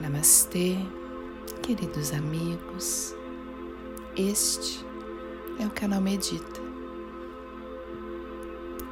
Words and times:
Namastê, 0.00 0.76
queridos 1.62 2.12
amigos. 2.12 3.14
Este 4.14 4.84
é 5.58 5.64
o 5.64 5.70
canal 5.70 6.02
Medita. 6.02 6.60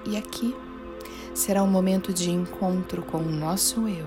E 0.06 0.17
aqui 0.17 0.56
será 1.35 1.62
um 1.62 1.67
momento 1.67 2.11
de 2.11 2.30
encontro 2.30 3.03
com 3.03 3.19
o 3.19 3.30
nosso 3.30 3.87
eu, 3.87 4.06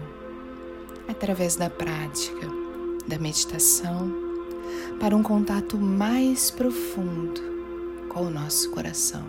através 1.08 1.56
da 1.56 1.70
prática 1.70 2.48
da 3.08 3.20
meditação, 3.20 4.12
para 5.00 5.16
um 5.16 5.22
contato 5.22 5.78
mais 5.78 6.50
profundo 6.50 7.42
com 8.10 8.24
o 8.24 8.32
nosso 8.32 8.72
coração. 8.72 9.24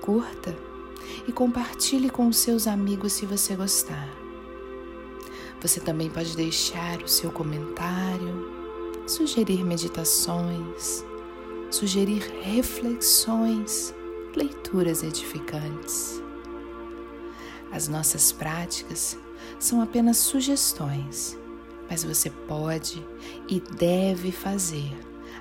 Curta 0.00 0.56
e 1.28 1.30
compartilhe 1.30 2.10
com 2.10 2.32
seus 2.32 2.66
amigos 2.66 3.12
se 3.12 3.24
você 3.24 3.54
gostar. 3.54 4.23
Você 5.64 5.80
também 5.80 6.10
pode 6.10 6.36
deixar 6.36 7.00
o 7.00 7.08
seu 7.08 7.32
comentário, 7.32 8.52
sugerir 9.06 9.64
meditações, 9.64 11.02
sugerir 11.70 12.20
reflexões, 12.42 13.94
leituras 14.36 15.02
edificantes. 15.02 16.22
As 17.72 17.88
nossas 17.88 18.30
práticas 18.30 19.16
são 19.58 19.80
apenas 19.80 20.18
sugestões, 20.18 21.38
mas 21.88 22.04
você 22.04 22.28
pode 22.28 23.02
e 23.48 23.58
deve 23.58 24.32
fazer 24.32 24.92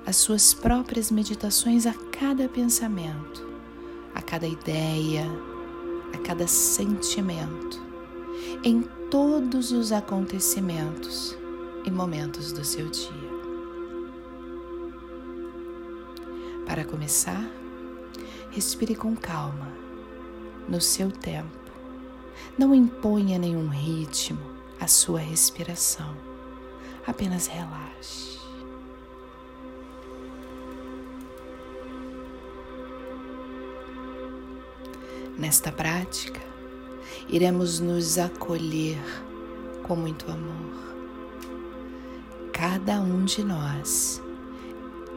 as 0.06 0.16
suas 0.16 0.54
próprias 0.54 1.12
meditações 1.12 1.86
a 1.86 1.94
cada 2.18 2.48
pensamento, 2.48 3.46
a 4.16 4.22
cada 4.22 4.48
ideia, 4.48 5.26
a 6.14 6.18
cada 6.20 6.48
sentimento, 6.48 7.83
em 8.64 8.84
todos 9.10 9.72
os 9.72 9.92
acontecimentos 9.92 11.38
e 11.86 11.92
momentos 11.92 12.52
do 12.52 12.64
seu 12.64 12.88
dia. 12.90 13.34
Para 16.66 16.86
começar, 16.86 17.50
respire 18.52 18.96
com 18.96 19.16
calma, 19.16 19.72
no 20.68 20.80
seu 20.80 21.12
tempo. 21.12 21.72
Não 22.58 22.74
imponha 22.74 23.38
nenhum 23.38 23.68
ritmo 23.68 24.40
à 24.80 24.88
sua 24.88 25.20
respiração, 25.20 26.16
apenas 27.06 27.48
relaxe. 27.48 28.40
Nesta 35.38 35.72
prática, 35.72 36.53
iremos 37.30 37.80
nos 37.80 38.18
acolher 38.18 39.00
com 39.84 39.96
muito 39.96 40.30
amor. 40.32 40.74
Cada 42.52 43.02
um 43.02 43.26
de 43.26 43.44
nós 43.44 44.22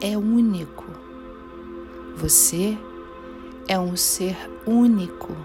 é 0.00 0.16
único. 0.16 0.86
Você 2.16 2.76
é 3.68 3.78
um 3.78 3.96
ser 3.96 4.36
único, 4.66 5.36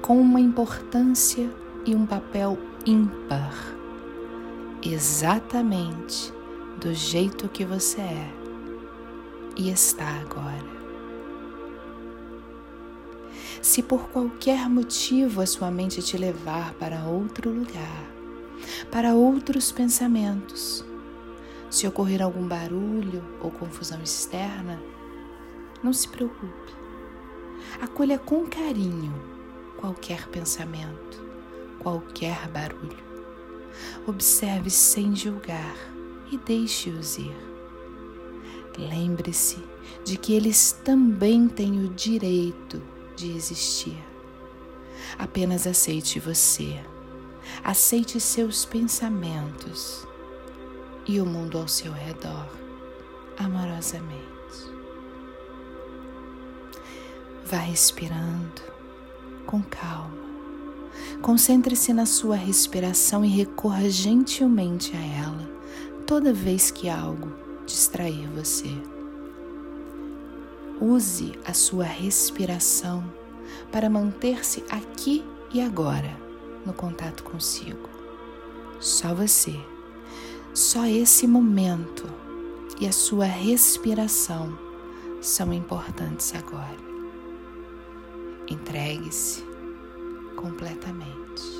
com 0.00 0.20
uma 0.20 0.40
importância 0.40 1.50
e 1.84 1.94
um 1.94 2.06
papel 2.06 2.58
ímpar, 2.86 3.54
exatamente 4.82 6.32
do 6.80 6.94
jeito 6.94 7.48
que 7.48 7.64
você 7.64 8.00
é 8.00 8.32
e 9.56 9.70
está 9.70 10.06
agora. 10.20 10.57
Se 13.60 13.82
por 13.82 14.08
qualquer 14.10 14.68
motivo 14.68 15.40
a 15.40 15.46
sua 15.46 15.70
mente 15.70 16.02
te 16.02 16.16
levar 16.16 16.74
para 16.74 17.04
outro 17.04 17.50
lugar, 17.50 18.04
para 18.90 19.14
outros 19.14 19.72
pensamentos, 19.72 20.84
se 21.70 21.86
ocorrer 21.86 22.22
algum 22.22 22.46
barulho 22.46 23.22
ou 23.40 23.50
confusão 23.50 24.00
externa, 24.02 24.80
não 25.82 25.92
se 25.92 26.08
preocupe. 26.08 26.72
Acolha 27.80 28.18
com 28.18 28.46
carinho 28.46 29.12
qualquer 29.76 30.26
pensamento, 30.28 31.22
qualquer 31.78 32.48
barulho. 32.48 33.08
Observe 34.06 34.70
sem 34.70 35.14
julgar 35.14 35.76
e 36.30 36.38
deixe-os 36.38 37.18
ir. 37.18 37.36
Lembre-se 38.78 39.62
de 40.04 40.16
que 40.16 40.32
eles 40.32 40.72
também 40.84 41.48
têm 41.48 41.84
o 41.84 41.88
direito 41.88 42.82
de 43.18 43.36
existir. 43.36 43.98
Apenas 45.18 45.66
aceite 45.66 46.20
você, 46.20 46.80
aceite 47.64 48.20
seus 48.20 48.64
pensamentos 48.64 50.06
e 51.06 51.20
o 51.20 51.26
mundo 51.26 51.58
ao 51.58 51.66
seu 51.66 51.92
redor 51.92 52.48
amorosamente. 53.36 54.22
Vá 57.44 57.58
respirando 57.58 58.62
com 59.46 59.62
calma. 59.62 60.28
Concentre-se 61.22 61.92
na 61.92 62.06
sua 62.06 62.36
respiração 62.36 63.24
e 63.24 63.28
recorra 63.28 63.88
gentilmente 63.88 64.94
a 64.96 65.00
ela 65.00 65.48
toda 66.06 66.32
vez 66.32 66.70
que 66.70 66.88
algo 66.88 67.32
distrair 67.66 68.28
você. 68.28 68.97
Use 70.88 71.38
a 71.44 71.52
sua 71.52 71.84
respiração 71.84 73.04
para 73.70 73.90
manter-se 73.90 74.64
aqui 74.70 75.22
e 75.52 75.60
agora 75.60 76.18
no 76.64 76.72
contato 76.72 77.22
consigo. 77.24 77.90
Só 78.80 79.14
você, 79.14 79.54
só 80.54 80.86
esse 80.86 81.26
momento 81.26 82.06
e 82.80 82.86
a 82.86 82.92
sua 82.92 83.26
respiração 83.26 84.58
são 85.20 85.52
importantes 85.52 86.34
agora. 86.34 86.78
Entregue-se 88.48 89.44
completamente. 90.36 91.57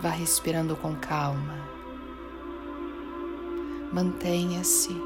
Vá 0.00 0.08
respirando 0.08 0.74
com 0.76 0.96
calma. 0.96 1.58
Mantenha-se 3.92 4.96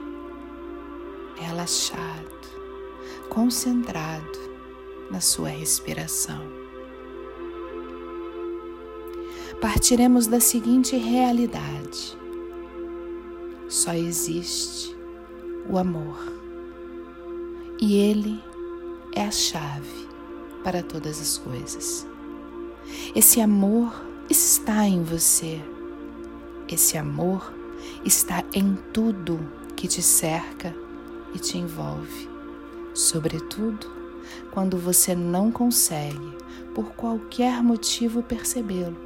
relaxado, 1.37 2.49
concentrado 3.29 4.39
na 5.11 5.21
sua 5.21 5.49
respiração. 5.49 6.41
Partiremos 9.61 10.29
da 10.29 10.39
seguinte 10.39 10.97
realidade: 10.97 12.17
só 13.69 13.95
existe 13.95 14.97
o 15.69 15.77
amor, 15.77 16.19
e 17.81 17.97
ele 17.97 18.41
é 19.13 19.25
a 19.25 19.31
chave 19.33 20.09
para 20.63 20.85
todas 20.85 21.21
as 21.21 21.37
coisas. 21.39 22.07
Esse 23.15 23.41
amor 23.41 24.14
está 24.29 24.87
em 24.87 25.03
você. 25.03 25.61
Esse 26.69 26.97
amor 26.97 27.53
está 28.05 28.43
em 28.53 28.77
tudo 28.93 29.39
que 29.77 29.87
te 29.87 30.03
cerca 30.03 30.75
e 31.35 31.39
te 31.39 31.59
envolve, 31.59 32.29
sobretudo 32.95 33.87
quando 34.51 34.79
você 34.79 35.15
não 35.15 35.51
consegue, 35.51 36.33
por 36.75 36.93
qualquer 36.93 37.63
motivo, 37.63 38.23
percebê-lo, 38.23 38.97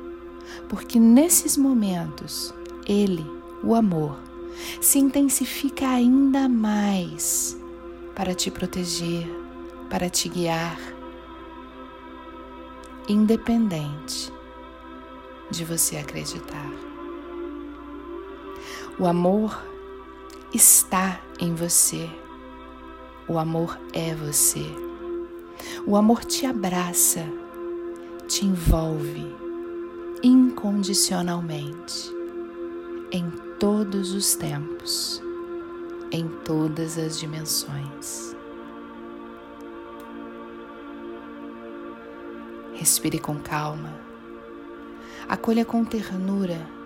porque 0.69 0.99
nesses 0.99 1.57
momentos 1.57 2.55
ele, 2.87 3.27
o 3.63 3.75
amor, 3.75 4.21
se 4.81 4.99
intensifica 4.99 5.89
ainda 5.89 6.49
mais 6.49 7.59
para 8.15 8.35
te 8.35 8.51
proteger, 8.51 9.27
para 9.91 10.09
te 10.09 10.29
guiar, 10.29 10.79
independente 13.09 14.33
de 15.51 15.65
você 15.65 15.97
acreditar. 15.97 16.71
O 18.99 19.07
amor 19.07 19.65
está 20.53 21.21
em 21.39 21.55
você. 21.55 22.11
O 23.27 23.39
amor 23.39 23.79
é 23.93 24.15
você. 24.15 24.67
O 25.87 25.97
amor 25.97 26.25
te 26.25 26.47
abraça, 26.47 27.25
te 28.27 28.45
envolve 28.45 29.37
incondicionalmente 30.23 32.13
em 33.11 33.31
todos 33.59 34.13
os 34.13 34.35
tempos, 34.35 35.23
em 36.11 36.29
todas 36.45 36.99
as 36.99 37.19
dimensões. 37.19 38.37
Respire 42.75 43.19
com 43.19 43.39
calma 43.39 44.08
Acolha 45.27 45.65
com 45.65 45.85
ternura 45.85 46.79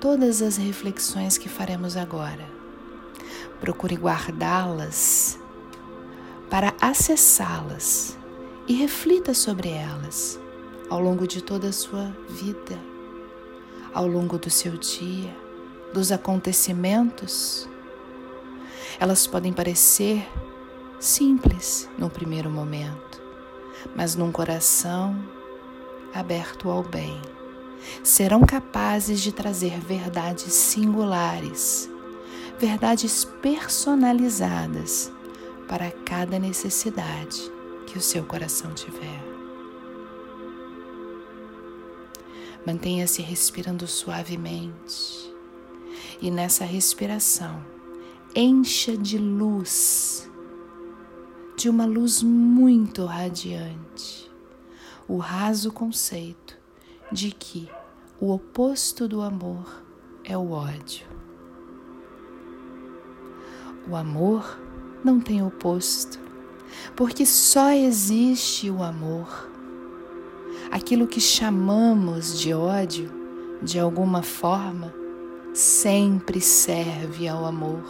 todas 0.00 0.40
as 0.40 0.56
reflexões 0.56 1.36
que 1.36 1.48
faremos 1.48 1.96
agora. 1.96 2.48
Procure 3.60 3.96
guardá-las 3.96 5.38
para 6.48 6.74
acessá-las 6.80 8.18
e 8.66 8.74
reflita 8.74 9.34
sobre 9.34 9.68
elas 9.68 10.40
ao 10.88 11.00
longo 11.00 11.26
de 11.26 11.42
toda 11.42 11.68
a 11.68 11.72
sua 11.72 12.14
vida, 12.28 12.78
ao 13.92 14.06
longo 14.06 14.38
do 14.38 14.50
seu 14.50 14.76
dia, 14.76 15.36
dos 15.92 16.10
acontecimentos. 16.10 17.68
Elas 18.98 19.26
podem 19.26 19.52
parecer 19.52 20.26
simples 20.98 21.88
no 21.96 22.10
primeiro 22.10 22.50
momento, 22.50 23.22
mas 23.94 24.16
num 24.16 24.32
coração 24.32 25.16
aberto 26.12 26.68
ao 26.68 26.82
bem, 26.82 27.20
serão 28.02 28.42
capazes 28.42 29.20
de 29.20 29.32
trazer 29.32 29.78
verdades 29.80 30.52
singulares, 30.52 31.88
verdades 32.58 33.24
personalizadas 33.24 35.10
para 35.68 35.90
cada 35.90 36.38
necessidade 36.38 37.50
que 37.86 37.96
o 37.96 38.00
seu 38.00 38.24
coração 38.24 38.72
tiver. 38.74 39.22
Mantenha-se 42.66 43.22
respirando 43.22 43.86
suavemente 43.86 45.34
e 46.20 46.30
nessa 46.30 46.64
respiração 46.64 47.64
encha 48.34 48.96
de 48.96 49.16
luz, 49.16 50.30
de 51.56 51.68
uma 51.68 51.86
luz 51.86 52.22
muito 52.22 53.06
radiante, 53.06 54.30
o 55.08 55.16
raso 55.16 55.72
conceito 55.72 56.59
de 57.12 57.32
que 57.32 57.68
o 58.20 58.32
oposto 58.32 59.08
do 59.08 59.20
amor 59.20 59.82
é 60.24 60.36
o 60.36 60.52
ódio. 60.52 61.06
O 63.88 63.96
amor 63.96 64.60
não 65.02 65.18
tem 65.20 65.42
oposto, 65.42 66.18
porque 66.94 67.26
só 67.26 67.72
existe 67.72 68.70
o 68.70 68.82
amor. 68.82 69.50
Aquilo 70.70 71.06
que 71.06 71.20
chamamos 71.20 72.38
de 72.38 72.54
ódio, 72.54 73.10
de 73.62 73.80
alguma 73.80 74.22
forma, 74.22 74.94
sempre 75.52 76.40
serve 76.40 77.26
ao 77.26 77.44
amor, 77.44 77.82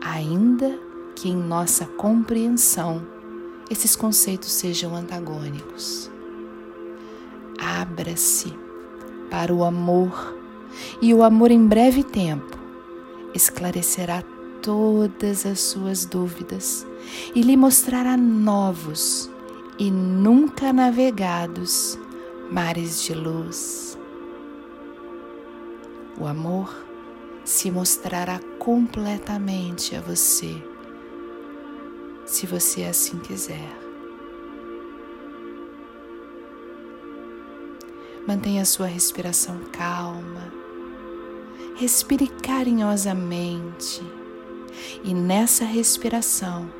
ainda 0.00 0.78
que 1.16 1.28
em 1.28 1.36
nossa 1.36 1.86
compreensão 1.86 3.04
esses 3.68 3.96
conceitos 3.96 4.52
sejam 4.52 4.94
antagônicos. 4.94 6.10
Abra-se 7.70 8.58
para 9.30 9.54
o 9.54 9.62
amor, 9.62 10.34
e 11.02 11.12
o 11.12 11.22
amor 11.22 11.50
em 11.50 11.66
breve 11.66 12.02
tempo 12.02 12.56
esclarecerá 13.34 14.22
todas 14.62 15.44
as 15.44 15.60
suas 15.60 16.06
dúvidas 16.06 16.86
e 17.34 17.42
lhe 17.42 17.58
mostrará 17.58 18.16
novos 18.16 19.30
e 19.78 19.90
nunca 19.90 20.72
navegados 20.72 21.98
mares 22.50 23.02
de 23.02 23.12
luz. 23.12 23.98
O 26.18 26.26
amor 26.26 26.74
se 27.44 27.70
mostrará 27.70 28.40
completamente 28.58 29.94
a 29.94 30.00
você, 30.00 30.56
se 32.24 32.46
você 32.46 32.84
assim 32.84 33.18
quiser. 33.18 33.87
Mantenha 38.28 38.62
sua 38.66 38.84
respiração 38.84 39.58
calma, 39.72 40.52
respire 41.76 42.26
carinhosamente 42.28 44.02
e 45.02 45.14
nessa 45.14 45.64
respiração, 45.64 46.70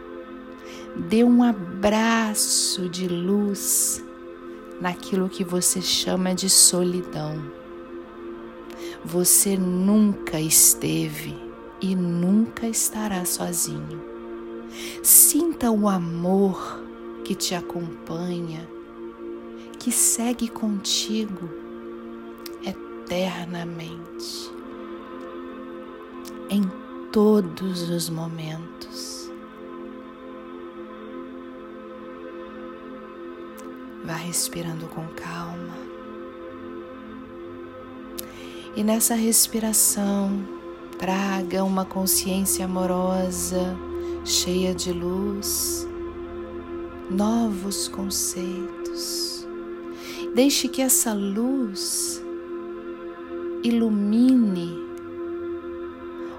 dê 0.94 1.24
um 1.24 1.42
abraço 1.42 2.86
de 2.90 3.08
luz 3.08 4.04
naquilo 4.78 5.30
que 5.30 5.42
você 5.42 5.80
chama 5.80 6.34
de 6.34 6.50
solidão. 6.50 7.42
Você 9.02 9.56
nunca 9.56 10.38
esteve 10.38 11.34
e 11.80 11.96
nunca 11.96 12.66
estará 12.66 13.24
sozinho. 13.24 14.04
Sinta 15.02 15.70
o 15.70 15.88
amor 15.88 16.84
que 17.24 17.34
te 17.34 17.54
acompanha, 17.54 18.68
que 19.88 19.94
segue 19.94 20.48
contigo 20.48 21.48
eternamente. 22.62 24.52
Em 26.50 26.62
todos 27.10 27.88
os 27.88 28.10
momentos. 28.10 29.32
Vá 34.04 34.12
respirando 34.12 34.86
com 34.88 35.06
calma. 35.08 35.78
E 38.76 38.84
nessa 38.84 39.14
respiração, 39.14 40.46
traga 40.98 41.64
uma 41.64 41.86
consciência 41.86 42.66
amorosa, 42.66 43.74
cheia 44.22 44.74
de 44.74 44.92
luz, 44.92 45.88
novos 47.08 47.88
conceitos. 47.88 49.27
Deixe 50.38 50.68
que 50.68 50.80
essa 50.80 51.12
luz 51.12 52.22
ilumine 53.60 54.72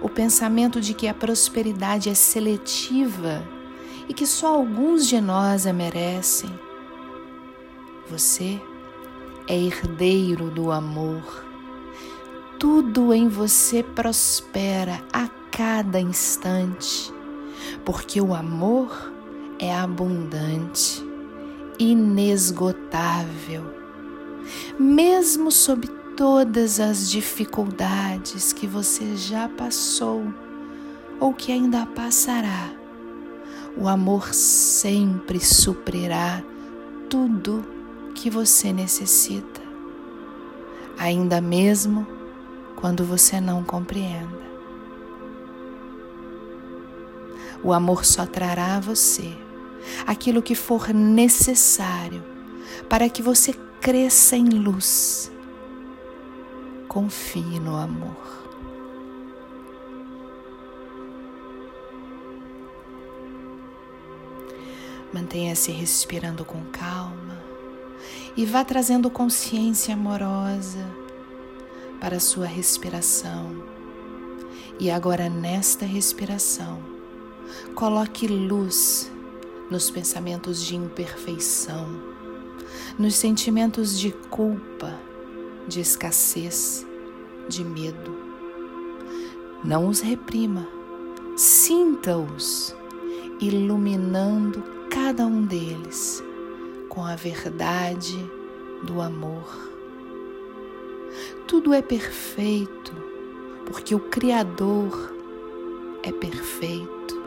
o 0.02 0.08
pensamento 0.08 0.80
de 0.80 0.94
que 0.94 1.06
a 1.06 1.14
prosperidade 1.14 2.10
é 2.10 2.14
seletiva 2.14 3.46
e 4.08 4.14
que 4.14 4.26
só 4.26 4.56
alguns 4.56 5.06
de 5.06 5.20
nós 5.20 5.68
a 5.68 5.74
merecem. 5.74 6.50
Você 8.10 8.62
é 9.50 9.58
herdeiro 9.58 10.50
do 10.50 10.72
amor. 10.72 11.46
Tudo 12.58 13.14
em 13.14 13.28
você 13.28 13.84
prospera 13.84 15.04
a 15.12 15.28
cada 15.52 16.00
instante, 16.00 17.14
porque 17.84 18.22
o 18.22 18.34
amor 18.34 19.12
é 19.60 19.76
abundante, 19.76 21.04
inesgotável. 21.78 23.79
Mesmo 24.78 25.52
sob 25.52 25.88
todas 26.16 26.80
as 26.80 27.10
dificuldades 27.10 28.52
que 28.52 28.68
você 28.68 29.16
já 29.16 29.48
passou 29.48 30.34
ou 31.20 31.34
que 31.34 31.52
ainda 31.52 31.86
passará, 31.86 32.72
o 33.78 33.88
amor 33.88 34.34
sempre 34.34 35.40
suprirá 35.40 36.44
tudo 37.10 37.66
que 38.14 38.30
você 38.30 38.74
necessita, 38.74 39.62
ainda 40.98 41.40
mesmo 41.40 42.06
quando 42.76 43.06
você 43.06 43.40
não 43.40 43.64
compreenda. 43.64 44.50
O 47.64 47.74
amor 47.74 48.06
só 48.06 48.26
trará 48.26 48.78
a 48.78 48.80
você 48.80 49.34
aquilo 50.06 50.42
que 50.42 50.56
for 50.56 50.90
necessário 50.90 52.24
para 52.88 53.10
que 53.10 53.22
você 53.22 53.54
cresça 53.82 54.36
em 54.36 54.50
luz 54.50 55.32
confie 56.90 57.60
no 57.60 57.76
amor. 57.76 58.18
Mantenha-se 65.14 65.72
respirando 65.72 66.44
com 66.44 66.66
calma 66.66 67.40
e 68.36 68.46
vá 68.46 68.66
trazendo 68.66 69.10
consciência 69.10 69.94
amorosa 69.94 70.86
para 72.02 72.18
a 72.18 72.20
sua 72.20 72.48
respiração. 72.48 73.64
E 74.80 74.90
agora, 74.90 75.30
nesta 75.30 75.86
respiração, 75.86 76.80
coloque 77.76 78.28
luz 78.28 79.12
nos 79.70 79.92
pensamentos 79.92 80.66
de 80.66 80.76
imperfeição, 80.76 81.88
nos 83.00 83.16
sentimentos 83.16 83.98
de 83.98 84.12
culpa 84.12 84.94
de 85.66 85.80
escassez, 85.80 86.86
de 87.48 87.64
medo. 87.64 88.14
Não 89.64 89.88
os 89.88 90.02
reprima, 90.02 90.68
sinta-os, 91.38 92.76
iluminando 93.40 94.62
cada 94.90 95.26
um 95.26 95.46
deles 95.46 96.22
com 96.90 97.06
a 97.06 97.16
verdade 97.16 98.18
do 98.84 99.00
amor. 99.00 99.72
Tudo 101.48 101.74
é 101.74 101.82
perfeito 101.82 102.94
porque 103.66 103.96
o 103.96 104.00
Criador 104.00 105.16
é 106.04 106.12
perfeito. 106.12 107.18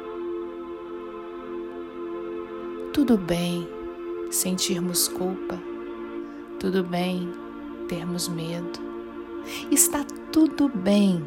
Tudo 2.92 3.16
bem 3.16 3.66
sentirmos 4.32 5.08
culpa, 5.08 5.60
tudo 6.58 6.82
bem 6.82 7.30
termos 7.86 8.28
medo. 8.28 8.80
Está 9.70 10.04
tudo 10.32 10.68
bem 10.68 11.22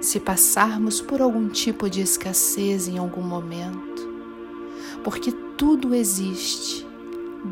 se 0.00 0.18
passarmos 0.18 1.00
por 1.00 1.22
algum 1.22 1.48
tipo 1.48 1.88
de 1.88 2.00
escassez 2.00 2.88
em 2.88 2.98
algum 2.98 3.22
momento, 3.22 4.08
porque 5.04 5.30
tudo 5.56 5.94
existe 5.94 6.84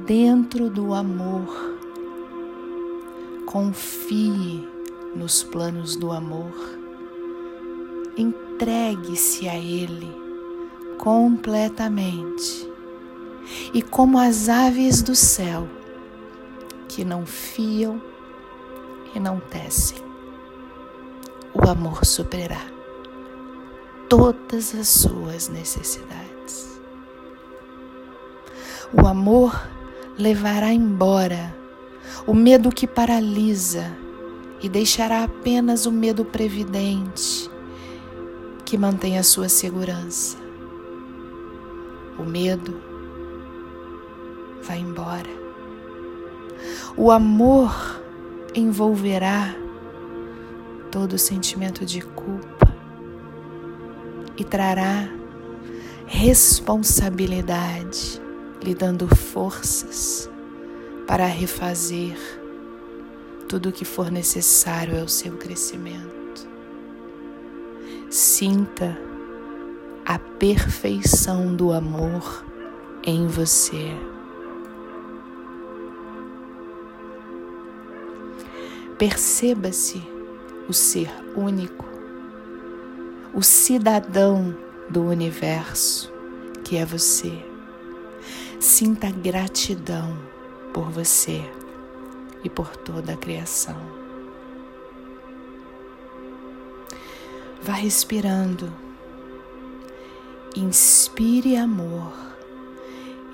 dentro 0.04 0.68
do 0.68 0.92
amor. 0.94 1.78
Confie 3.46 4.66
nos 5.14 5.44
planos 5.44 5.94
do 5.94 6.10
amor. 6.10 6.52
Entregue-se 8.16 9.48
a 9.48 9.56
Ele 9.56 10.10
completamente. 10.98 12.75
E 13.72 13.82
como 13.82 14.18
as 14.18 14.48
aves 14.48 15.02
do 15.02 15.14
céu, 15.14 15.68
que 16.88 17.04
não 17.04 17.24
fiam 17.24 18.00
e 19.14 19.20
não 19.20 19.38
tecem, 19.38 19.98
o 21.54 21.68
amor 21.68 22.04
superará 22.04 22.76
todas 24.08 24.74
as 24.74 24.88
suas 24.88 25.48
necessidades. 25.48 26.80
O 28.92 29.06
amor 29.06 29.68
levará 30.18 30.72
embora 30.72 31.54
o 32.26 32.34
medo 32.34 32.70
que 32.70 32.86
paralisa 32.86 33.96
e 34.62 34.68
deixará 34.68 35.24
apenas 35.24 35.86
o 35.86 35.92
medo 35.92 36.24
previdente 36.24 37.50
que 38.64 38.78
mantém 38.78 39.18
a 39.18 39.22
sua 39.22 39.48
segurança. 39.48 40.36
O 42.18 42.24
medo 42.24 42.95
vai 44.66 44.78
embora. 44.78 45.28
O 46.96 47.10
amor 47.10 48.00
envolverá 48.54 49.54
todo 50.90 51.18
sentimento 51.18 51.84
de 51.84 52.00
culpa 52.00 52.74
e 54.36 54.44
trará 54.44 55.08
responsabilidade, 56.06 58.20
lhe 58.62 58.74
dando 58.74 59.14
forças 59.14 60.30
para 61.06 61.26
refazer 61.26 62.16
tudo 63.48 63.68
o 63.68 63.72
que 63.72 63.84
for 63.84 64.10
necessário 64.10 65.00
ao 65.00 65.08
seu 65.08 65.36
crescimento. 65.36 66.48
Sinta 68.10 68.98
a 70.04 70.18
perfeição 70.18 71.54
do 71.54 71.72
amor 71.72 72.44
em 73.04 73.26
você. 73.26 74.15
Perceba-se 78.98 80.02
o 80.68 80.72
ser 80.72 81.10
único, 81.36 81.84
o 83.34 83.42
cidadão 83.42 84.56
do 84.88 85.02
universo 85.02 86.10
que 86.64 86.76
é 86.76 86.84
você. 86.84 87.44
Sinta 88.58 89.10
gratidão 89.10 90.16
por 90.72 90.90
você 90.90 91.42
e 92.42 92.48
por 92.48 92.74
toda 92.74 93.12
a 93.12 93.16
criação. 93.16 93.76
Vá 97.62 97.74
respirando. 97.74 98.72
Inspire 100.56 101.56
amor. 101.56 102.14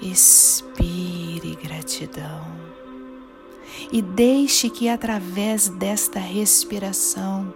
Expire 0.01 1.55
gratidão. 1.55 2.72
E 3.91 4.01
deixe 4.01 4.71
que 4.71 4.89
através 4.89 5.69
desta 5.69 6.19
respiração, 6.19 7.53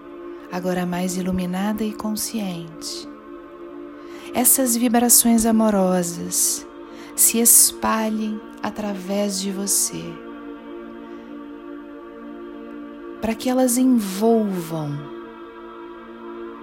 agora 0.50 0.84
mais 0.84 1.16
iluminada 1.16 1.84
e 1.84 1.92
consciente, 1.92 3.08
essas 4.34 4.76
vibrações 4.76 5.46
amorosas 5.46 6.66
se 7.14 7.38
espalhem 7.38 8.40
através 8.62 9.40
de 9.40 9.50
você 9.50 10.26
para 13.20 13.34
que 13.34 13.48
elas 13.48 13.76
envolvam 13.76 14.96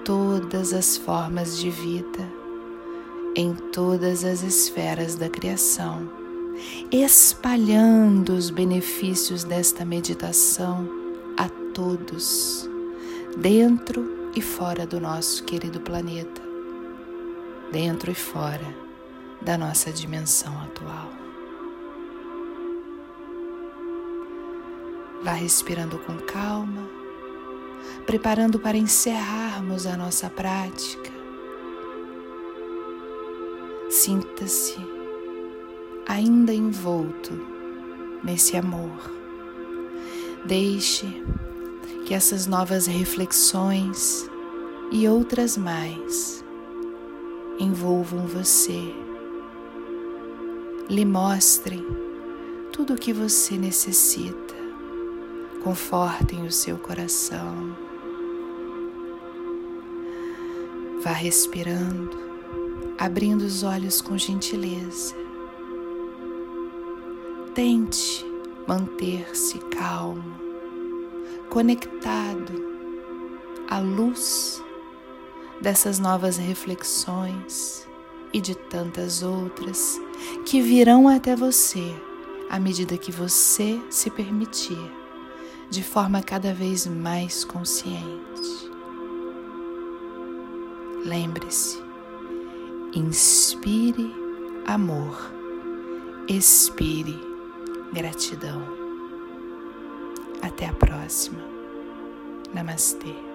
todas 0.05 0.71
as 0.73 0.95
formas 0.95 1.57
de 1.57 1.69
vida 1.69 2.25
em 3.35 3.53
todas 3.53 4.23
as 4.23 4.43
esferas 4.43 5.15
da 5.15 5.27
criação, 5.27 6.09
espalhando 6.91 8.33
os 8.33 8.49
benefícios 8.49 9.43
desta 9.43 9.83
meditação 9.83 10.87
a 11.37 11.49
todos, 11.73 12.69
dentro 13.37 14.31
e 14.35 14.41
fora 14.41 14.85
do 14.85 14.99
nosso 14.99 15.43
querido 15.43 15.79
planeta, 15.79 16.41
dentro 17.71 18.11
e 18.11 18.15
fora 18.15 18.75
da 19.41 19.57
nossa 19.57 19.91
dimensão 19.91 20.53
atual. 20.61 21.09
Vá 25.23 25.33
respirando 25.33 25.97
com 25.99 26.17
calma, 26.17 26.87
preparando 28.05 28.59
para 28.59 28.77
encerrarmos 28.77 29.85
a 29.85 29.95
nossa 29.95 30.29
prática. 30.29 31.11
Sinta-se 33.89 34.92
ainda 36.07 36.53
envolto 36.53 37.33
nesse 38.23 38.57
amor. 38.57 39.11
Deixe 40.45 41.23
que 42.05 42.13
essas 42.13 42.47
novas 42.47 42.85
reflexões 42.85 44.29
e 44.91 45.07
outras 45.07 45.57
mais 45.57 46.43
envolvam 47.59 48.25
você, 48.25 48.93
lhe 50.89 51.05
mostrem 51.05 51.85
tudo 52.71 52.93
o 52.93 52.97
que 52.97 53.13
você 53.13 53.57
necessita 53.57 54.53
confortem 55.63 56.45
o 56.45 56.51
seu 56.51 56.77
coração. 56.77 57.75
Vá 61.01 61.13
respirando, 61.13 62.17
abrindo 62.97 63.43
os 63.43 63.63
olhos 63.63 64.01
com 64.01 64.17
gentileza. 64.17 65.22
Tente 67.55 68.25
manter-se 68.67 69.59
calmo, 69.69 70.23
conectado 71.51 72.51
à 73.69 73.77
luz 73.79 74.59
dessas 75.61 75.99
novas 75.99 76.37
reflexões 76.37 77.87
e 78.33 78.41
de 78.41 78.55
tantas 78.55 79.21
outras 79.21 80.01
que 80.47 80.61
virão 80.61 81.07
até 81.07 81.35
você 81.35 81.93
à 82.49 82.59
medida 82.59 82.97
que 82.97 83.11
você 83.11 83.79
se 83.87 84.09
permitir 84.09 84.91
de 85.69 85.83
forma 85.83 86.23
cada 86.23 86.55
vez 86.55 86.87
mais 86.87 87.45
consciente. 87.45 88.71
Lembre-se, 91.05 91.79
inspire 92.95 94.11
amor, 94.65 95.31
expire 96.27 97.32
gratidão. 97.93 98.61
Até 100.41 100.67
a 100.67 100.73
próxima. 100.73 101.39
Namastê. 102.53 103.32